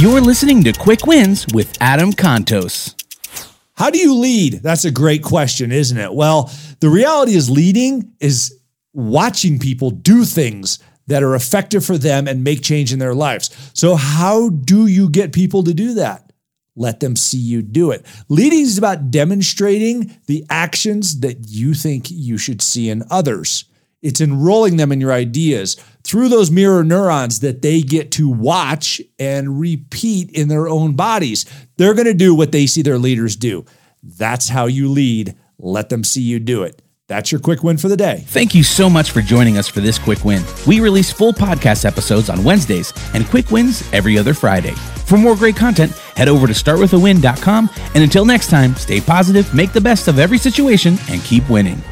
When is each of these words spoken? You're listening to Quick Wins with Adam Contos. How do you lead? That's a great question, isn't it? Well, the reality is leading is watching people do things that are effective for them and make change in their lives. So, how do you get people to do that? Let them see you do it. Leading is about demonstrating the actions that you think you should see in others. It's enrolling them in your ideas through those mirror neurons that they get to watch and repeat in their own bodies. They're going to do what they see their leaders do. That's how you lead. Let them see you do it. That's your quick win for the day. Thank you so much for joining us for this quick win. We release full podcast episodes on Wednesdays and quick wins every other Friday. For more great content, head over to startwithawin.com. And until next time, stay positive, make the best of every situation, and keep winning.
You're 0.00 0.22
listening 0.22 0.64
to 0.64 0.72
Quick 0.72 1.06
Wins 1.06 1.46
with 1.52 1.76
Adam 1.78 2.14
Contos. 2.14 2.94
How 3.74 3.90
do 3.90 3.98
you 3.98 4.14
lead? 4.14 4.54
That's 4.62 4.86
a 4.86 4.90
great 4.90 5.22
question, 5.22 5.70
isn't 5.72 5.98
it? 5.98 6.14
Well, 6.14 6.50
the 6.80 6.88
reality 6.88 7.34
is 7.34 7.50
leading 7.50 8.10
is 8.18 8.58
watching 8.94 9.58
people 9.58 9.90
do 9.90 10.24
things 10.24 10.78
that 11.08 11.22
are 11.22 11.34
effective 11.34 11.84
for 11.84 11.98
them 11.98 12.26
and 12.26 12.42
make 12.42 12.62
change 12.62 12.94
in 12.94 12.98
their 12.98 13.12
lives. 13.12 13.50
So, 13.74 13.94
how 13.94 14.48
do 14.48 14.86
you 14.86 15.10
get 15.10 15.34
people 15.34 15.64
to 15.64 15.74
do 15.74 15.92
that? 15.92 16.32
Let 16.76 17.00
them 17.00 17.14
see 17.14 17.36
you 17.36 17.60
do 17.60 17.90
it. 17.90 18.06
Leading 18.30 18.60
is 18.60 18.78
about 18.78 19.10
demonstrating 19.10 20.16
the 20.24 20.46
actions 20.48 21.20
that 21.20 21.46
you 21.46 21.74
think 21.74 22.06
you 22.10 22.38
should 22.38 22.62
see 22.62 22.88
in 22.88 23.04
others. 23.10 23.66
It's 24.02 24.20
enrolling 24.20 24.76
them 24.76 24.92
in 24.92 25.00
your 25.00 25.12
ideas 25.12 25.76
through 26.02 26.28
those 26.28 26.50
mirror 26.50 26.82
neurons 26.82 27.40
that 27.40 27.62
they 27.62 27.82
get 27.82 28.10
to 28.12 28.28
watch 28.28 29.00
and 29.18 29.60
repeat 29.60 30.30
in 30.30 30.48
their 30.48 30.68
own 30.68 30.94
bodies. 30.94 31.44
They're 31.76 31.94
going 31.94 32.06
to 32.06 32.14
do 32.14 32.34
what 32.34 32.52
they 32.52 32.66
see 32.66 32.82
their 32.82 32.98
leaders 32.98 33.36
do. 33.36 33.64
That's 34.02 34.48
how 34.48 34.66
you 34.66 34.88
lead. 34.88 35.36
Let 35.58 35.90
them 35.90 36.04
see 36.04 36.22
you 36.22 36.40
do 36.40 36.62
it. 36.62 36.80
That's 37.10 37.32
your 37.32 37.40
quick 37.40 37.64
win 37.64 37.76
for 37.76 37.88
the 37.88 37.96
day. 37.96 38.22
Thank 38.28 38.54
you 38.54 38.62
so 38.62 38.88
much 38.88 39.10
for 39.10 39.20
joining 39.20 39.58
us 39.58 39.66
for 39.66 39.80
this 39.80 39.98
quick 39.98 40.24
win. 40.24 40.44
We 40.64 40.78
release 40.78 41.10
full 41.10 41.32
podcast 41.32 41.84
episodes 41.84 42.30
on 42.30 42.44
Wednesdays 42.44 42.92
and 43.14 43.26
quick 43.26 43.50
wins 43.50 43.82
every 43.92 44.16
other 44.16 44.32
Friday. 44.32 44.74
For 45.06 45.18
more 45.18 45.34
great 45.34 45.56
content, 45.56 45.90
head 46.14 46.28
over 46.28 46.46
to 46.46 46.52
startwithawin.com. 46.52 47.70
And 47.94 48.04
until 48.04 48.24
next 48.24 48.48
time, 48.48 48.76
stay 48.76 49.00
positive, 49.00 49.52
make 49.52 49.72
the 49.72 49.80
best 49.80 50.06
of 50.06 50.20
every 50.20 50.38
situation, 50.38 50.98
and 51.08 51.20
keep 51.22 51.50
winning. 51.50 51.82